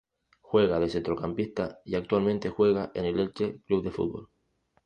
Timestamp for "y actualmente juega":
1.85-2.89